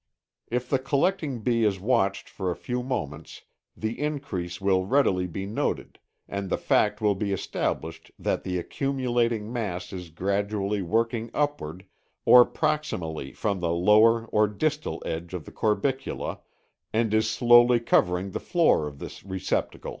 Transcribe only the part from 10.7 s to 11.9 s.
working upward